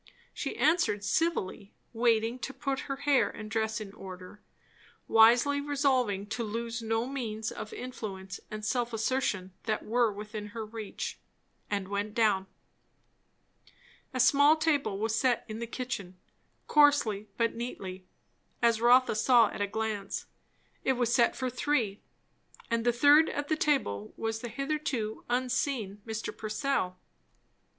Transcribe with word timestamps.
She 0.33 0.57
answered 0.57 1.03
civilly; 1.03 1.73
waited 1.93 2.41
to 2.41 2.55
put 2.55 2.79
her 2.89 2.95
hair 2.95 3.29
and 3.29 3.51
dress 3.51 3.79
in 3.79 3.93
order, 3.93 4.41
wisely 5.07 5.61
resolving 5.61 6.25
to 6.29 6.43
lose 6.43 6.81
no 6.81 7.05
means 7.05 7.51
of 7.51 7.71
influence 7.71 8.39
and 8.49 8.65
self 8.65 8.93
assertion 8.93 9.53
that 9.65 9.85
were 9.85 10.11
within 10.11 10.47
her 10.57 10.65
reach; 10.65 11.19
and 11.69 11.87
went 11.87 12.15
down. 12.15 12.47
A 14.11 14.19
small 14.19 14.55
table 14.55 14.97
was 14.97 15.13
set 15.13 15.45
in 15.47 15.59
the 15.59 15.67
kitchen, 15.67 16.17
coarsely 16.65 17.27
but 17.37 17.53
neatly, 17.53 18.07
as 18.59 18.81
Rotha 18.81 19.13
saw 19.13 19.49
at 19.49 19.61
a 19.61 19.67
glance. 19.67 20.25
It 20.83 20.93
was 20.93 21.13
set 21.13 21.35
for 21.35 21.47
three; 21.47 22.01
and 22.71 22.83
the 22.85 22.91
third 22.91 23.29
at 23.29 23.49
the 23.49 23.55
table 23.55 24.15
was 24.17 24.39
the 24.39 24.49
hitherto 24.49 25.23
unseen 25.29 26.01
Mr. 26.07 26.35
Purcell. 26.35 26.97